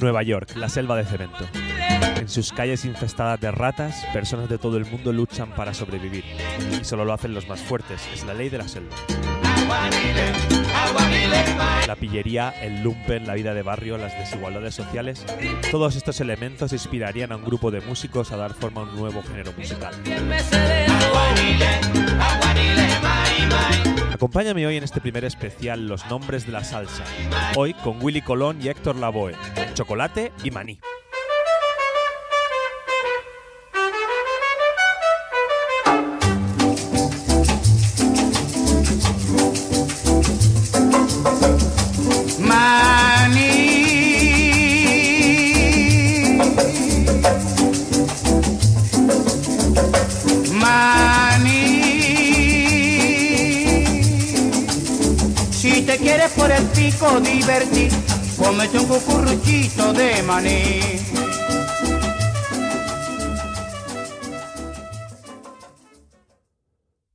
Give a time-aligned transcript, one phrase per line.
[0.00, 1.46] Nueva York, la selva de cemento.
[2.16, 6.24] En sus calles infestadas de ratas, personas de todo el mundo luchan para sobrevivir.
[6.80, 8.96] Y solo lo hacen los más fuertes, es la ley de la selva.
[11.86, 15.24] La pillería, el lumpen, la vida de barrio, las desigualdades sociales,
[15.70, 19.22] todos estos elementos inspirarían a un grupo de músicos a dar forma a un nuevo
[19.22, 19.94] género musical.
[24.20, 27.04] Acompáñame hoy en este primer especial Los nombres de la salsa.
[27.56, 29.34] Hoy con Willy Colón y Héctor Lavoe,
[29.72, 30.78] chocolate y maní.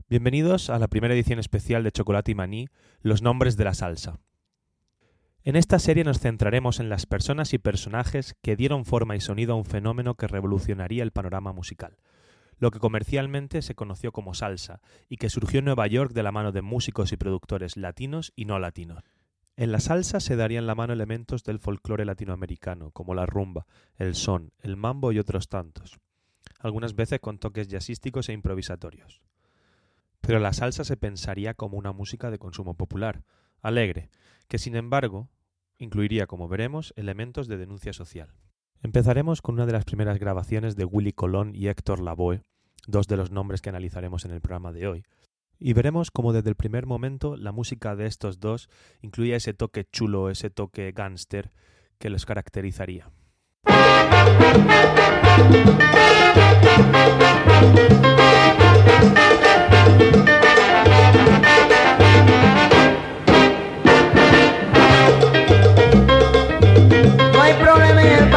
[0.09, 2.69] Bienvenidos a la primera edición especial de Chocolate y Maní,
[3.01, 4.19] Los nombres de la salsa.
[5.43, 9.53] En esta serie nos centraremos en las personas y personajes que dieron forma y sonido
[9.53, 11.97] a un fenómeno que revolucionaría el panorama musical,
[12.57, 16.31] lo que comercialmente se conoció como salsa y que surgió en Nueva York de la
[16.31, 19.03] mano de músicos y productores latinos y no latinos.
[19.57, 24.15] En la salsa se darían la mano elementos del folclore latinoamericano, como la rumba, el
[24.15, 25.97] son, el mambo y otros tantos,
[26.59, 29.21] algunas veces con toques jazzísticos e improvisatorios.
[30.19, 33.23] Pero la salsa se pensaría como una música de consumo popular,
[33.61, 34.09] alegre,
[34.49, 35.29] que sin embargo
[35.77, 38.33] incluiría, como veremos, elementos de denuncia social.
[38.81, 42.43] Empezaremos con una de las primeras grabaciones de Willy Colón y Héctor Lavoe,
[42.87, 45.05] dos de los nombres que analizaremos en el programa de hoy,
[45.59, 48.69] y veremos cómo desde el primer momento la música de estos dos
[49.01, 51.51] incluía ese toque chulo, ese toque gángster
[51.97, 53.09] que los caracterizaría.
[67.33, 68.29] No hay problema en el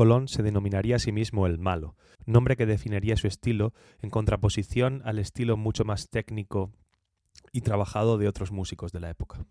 [0.00, 1.94] Colón se denominaría a sí mismo el malo,
[2.24, 6.72] nombre que definiría su estilo en contraposición al estilo mucho más técnico
[7.52, 9.44] y trabajado de otros músicos de la época.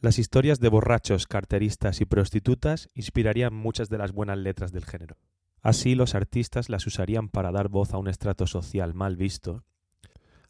[0.00, 5.16] Las historias de borrachos, carteristas y prostitutas inspirarían muchas de las buenas letras del género.
[5.62, 9.64] Así los artistas las usarían para dar voz a un estrato social mal visto,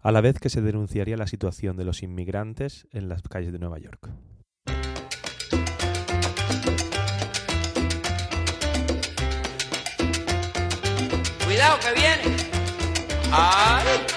[0.00, 3.58] a la vez que se denunciaría la situación de los inmigrantes en las calles de
[3.58, 4.10] Nueva York.
[11.76, 12.37] Que viene.
[13.31, 14.07] Ay.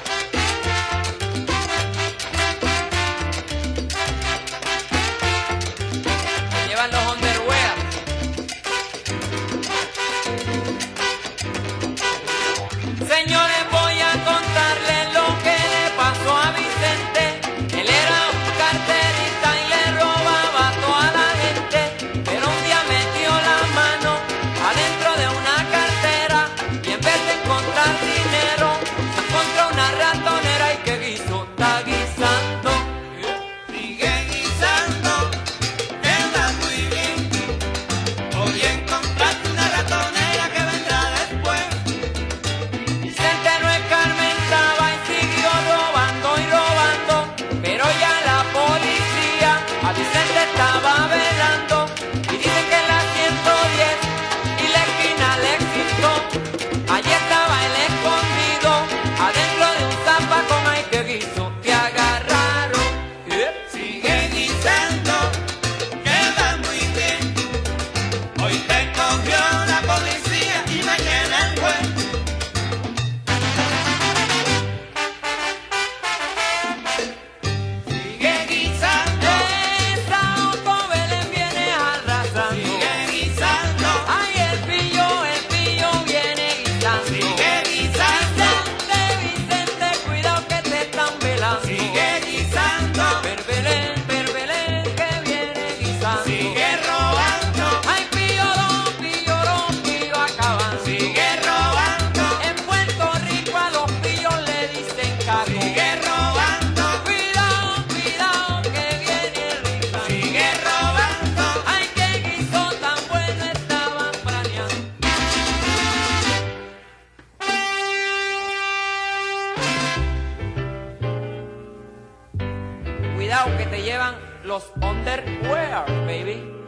[124.81, 126.60] Underwear, baby.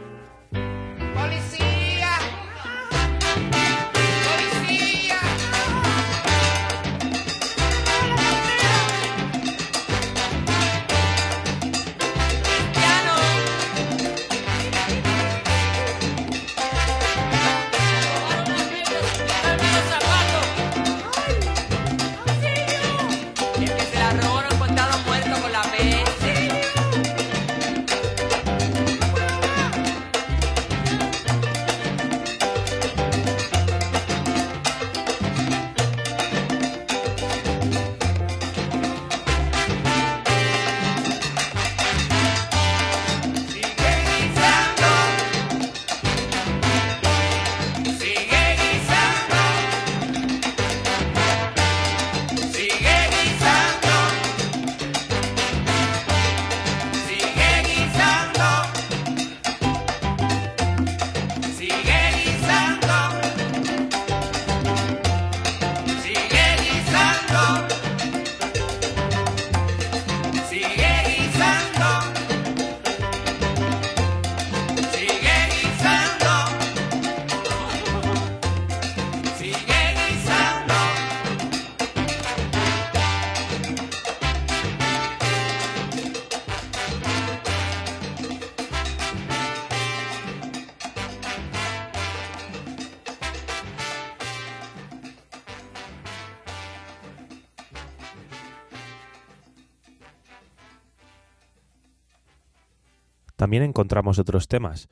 [103.44, 104.88] También encontramos otros temas,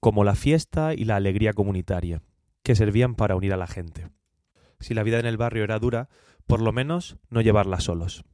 [0.00, 2.20] como la fiesta y la alegría comunitaria,
[2.64, 4.08] que servían para unir a la gente.
[4.80, 6.08] Si la vida en el barrio era dura,
[6.48, 8.24] por lo menos no llevarla solos.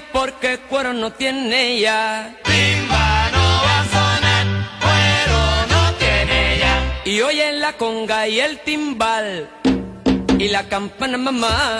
[0.00, 2.36] Porque cuero no tiene ya.
[2.44, 4.46] Timba no va a sonar,
[4.80, 5.38] pero
[5.72, 7.02] no tiene ya.
[7.04, 9.48] Y hoy en la conga y el timbal
[10.38, 11.78] y la campana mamá.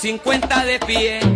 [0.00, 1.20] 50 de pie.
[1.20, 1.28] que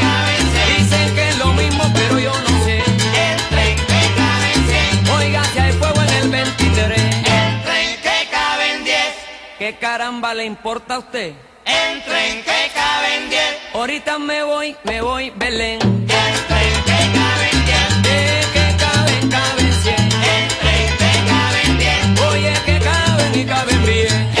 [0.00, 2.82] caben cien, Dicen que es lo mismo, pero yo no sé.
[2.82, 6.98] que caben cien, Oiga, si hay fuego en el 23.
[7.00, 9.14] entren que caben diez,
[9.58, 11.32] ¿Qué caramba le importa a usted?
[11.66, 15.80] entren que caben diez, Ahorita me voy, me voy, Belén.
[15.82, 20.02] entren que caben diez, Eh, que caben, caben cien.
[20.40, 24.33] entren que caben diez, Oye, que caben y caben bien.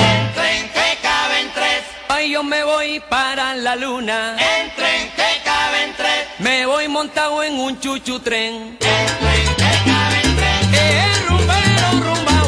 [2.34, 4.36] Yo me voy para la luna.
[4.60, 8.76] entren que caben tres, Me voy montado en un chuchu tren.
[8.80, 12.42] entren que caben tres, Eh, rumbero, rumba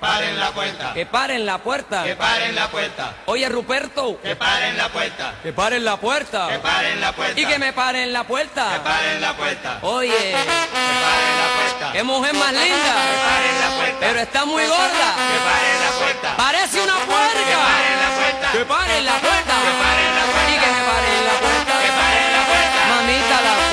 [0.00, 0.92] paren la cuenta.
[0.94, 2.04] Que paren la puerta.
[2.04, 4.20] que paren la puerta, Oye, Ruperto.
[4.22, 6.48] que paren la puerta, Que paren la puerta.
[6.48, 8.80] que paren la puerta, Y que me paren la que puerta.
[8.84, 12.94] paren la puerta, Oye, que paren la puerta, qué mujer más que linda.
[13.28, 15.08] paren la puerta, Pero está muy gorda.
[15.16, 19.54] que paren la puerta, Parece una que paren la puerta, Que paren la puerta.
[19.58, 20.48] Que paren la puerta.
[20.48, 21.74] Y que me paren la puerta.
[21.82, 23.67] que paren la puerta, Mamita la puerta.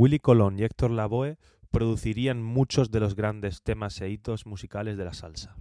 [0.00, 1.36] Willy Colón y Héctor Lavoe
[1.70, 5.56] producirían muchos de los grandes temas e hitos musicales de la salsa.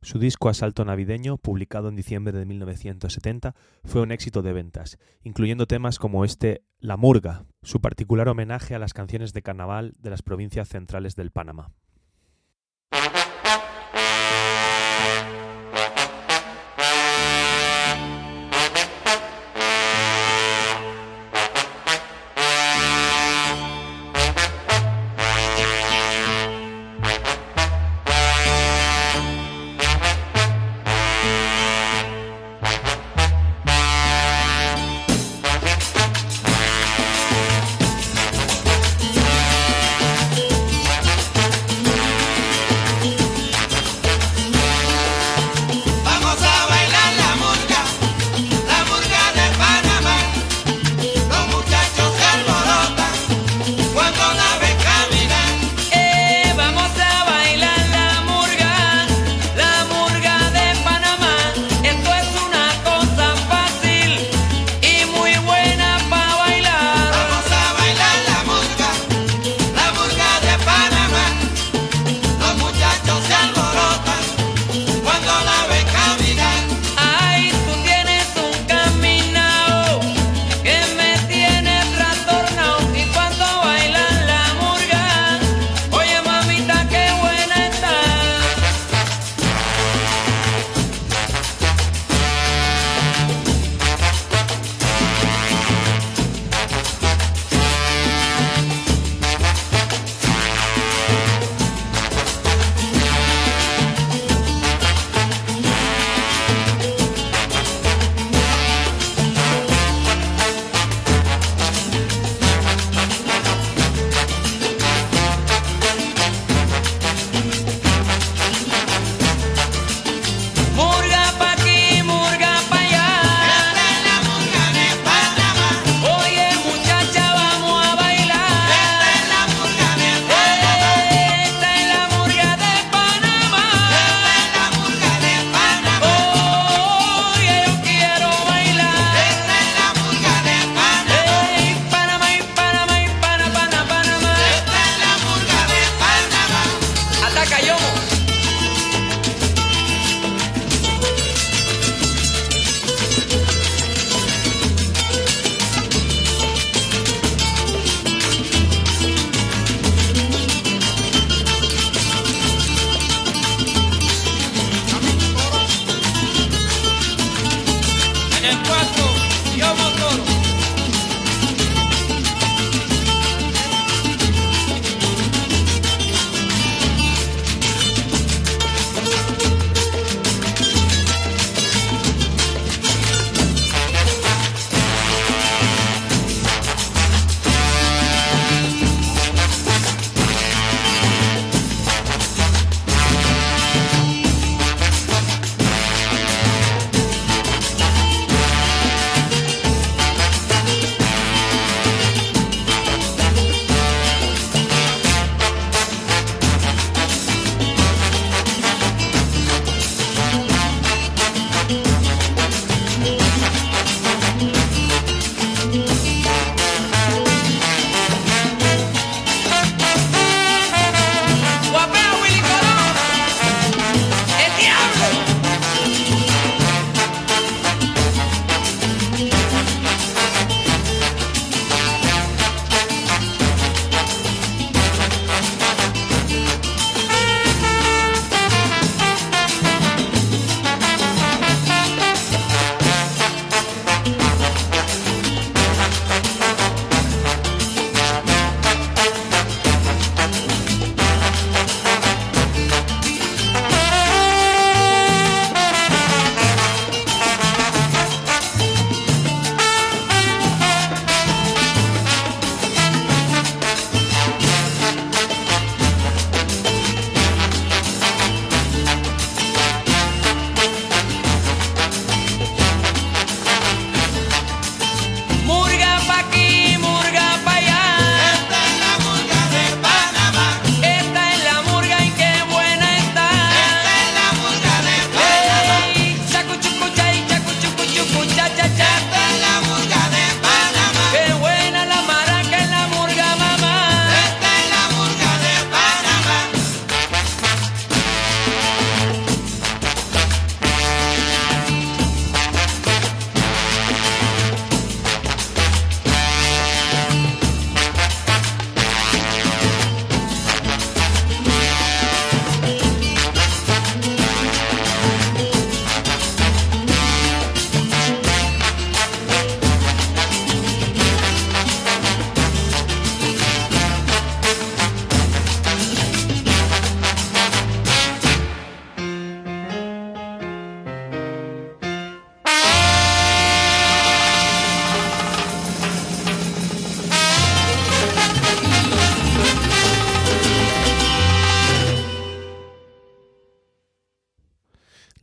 [0.00, 5.66] Su disco Asalto Navideño, publicado en diciembre de 1970, fue un éxito de ventas, incluyendo
[5.66, 10.22] temas como este La Murga, su particular homenaje a las canciones de carnaval de las
[10.22, 11.70] provincias centrales del Panamá.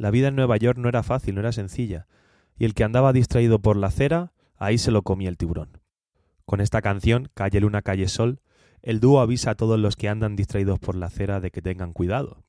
[0.09, 2.07] La vida en Nueva York no era fácil, no era sencilla,
[2.57, 5.77] y el que andaba distraído por la acera, ahí se lo comía el tiburón.
[6.45, 8.39] Con esta canción, Calle Luna, Calle Sol,
[8.81, 11.93] el dúo avisa a todos los que andan distraídos por la acera de que tengan
[11.93, 12.43] cuidado.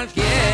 [0.00, 0.49] cualquiera.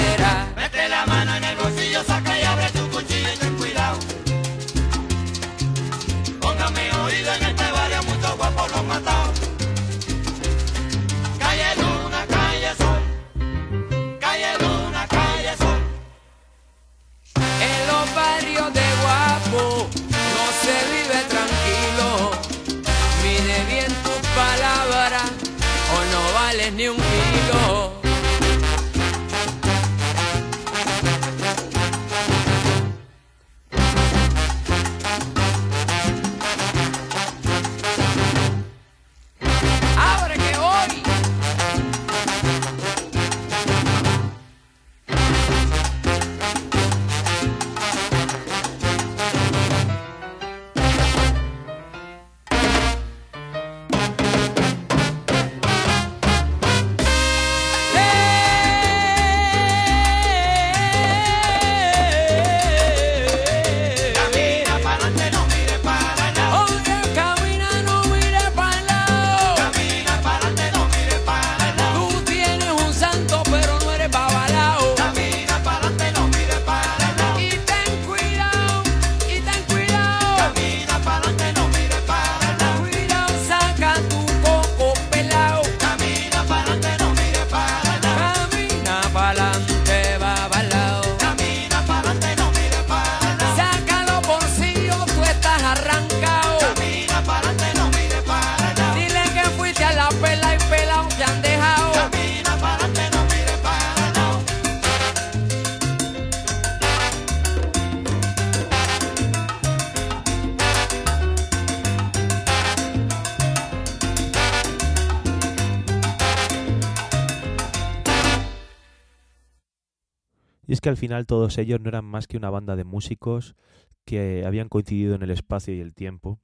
[120.86, 123.56] que al final todos ellos no eran más que una banda de músicos
[124.04, 126.38] que habían coincidido en el espacio y el tiempo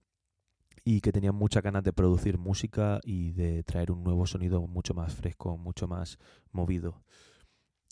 [0.84, 4.94] y que tenían muchas ganas de producir música y de traer un nuevo sonido mucho
[4.94, 6.18] más fresco, mucho más
[6.50, 7.04] movido.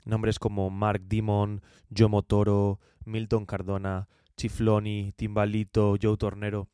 [0.04, 1.62] Nombres como Mark Dimon,
[1.96, 6.66] Joe Motoro, Milton Cardona, Chifloni, Timbalito, Joe Tornero.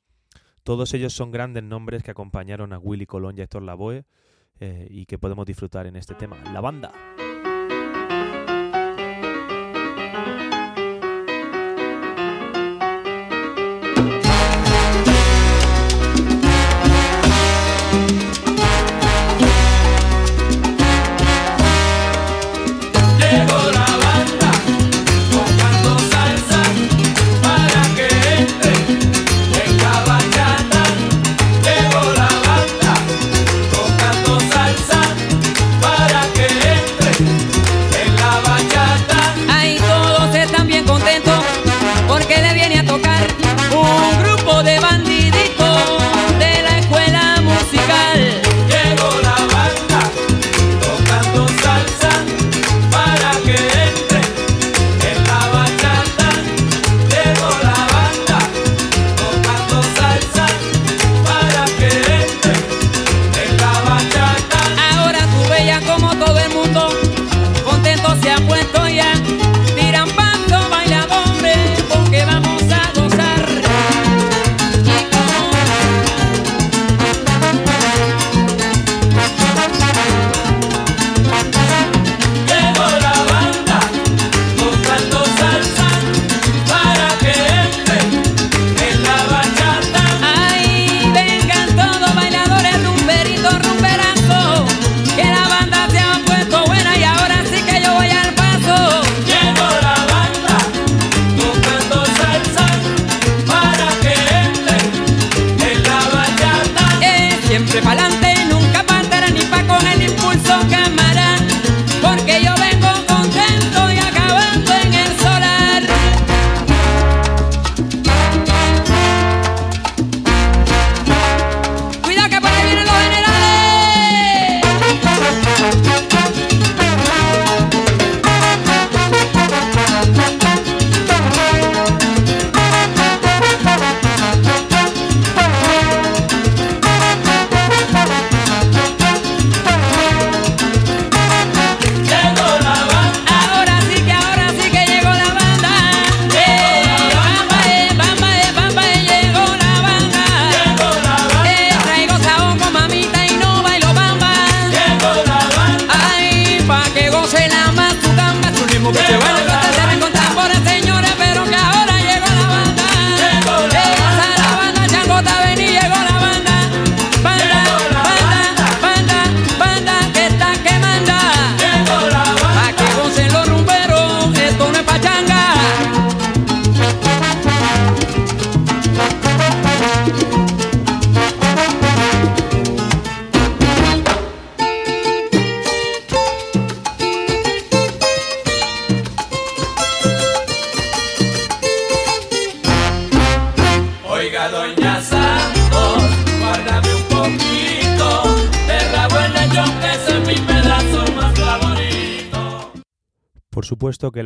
[0.63, 4.07] Todos ellos son grandes nombres que acompañaron a Willy Colón y a Héctor Lavoe
[4.59, 6.43] eh, y que podemos disfrutar en este tema.
[6.55, 6.93] La banda.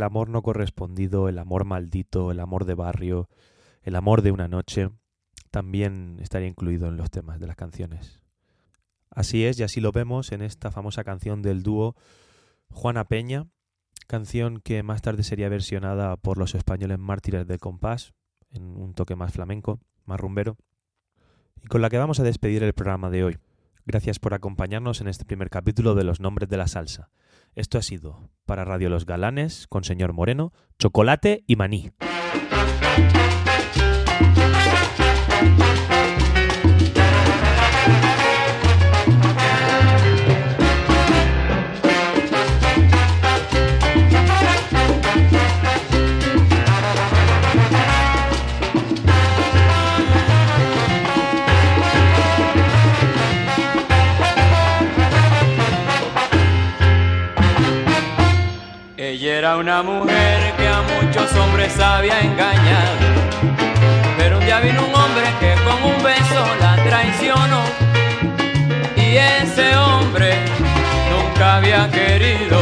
[0.00, 3.28] El amor no correspondido, el amor maldito, el amor de barrio,
[3.82, 4.88] el amor de una noche,
[5.50, 8.18] también estaría incluido en los temas de las canciones.
[9.10, 11.96] Así es, y así lo vemos en esta famosa canción del dúo
[12.70, 13.48] Juana Peña,
[14.06, 18.14] canción que más tarde sería versionada por los españoles mártires del compás,
[18.50, 20.56] en un toque más flamenco, más rumbero,
[21.62, 23.38] y con la que vamos a despedir el programa de hoy.
[23.86, 27.10] Gracias por acompañarnos en este primer capítulo de Los Nombres de la Salsa.
[27.54, 31.90] Esto ha sido para Radio Los Galanes, con señor Moreno, chocolate y maní.
[59.60, 62.96] Una mujer que a muchos hombres había engañado.
[64.16, 67.60] Pero un día vino un hombre que con un beso la traicionó.
[68.96, 70.32] Y ese hombre
[71.10, 72.58] nunca había querido.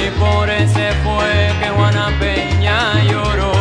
[0.00, 3.52] Y por ese fue que Juana Peña lloró.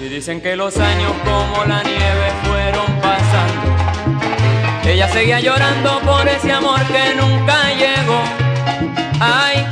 [0.00, 3.76] Y dicen que los años como la nieve fueron pasando.
[4.86, 8.39] Ella seguía llorando por ese amor que nunca llegó.
[9.22, 9.69] Ay, Juana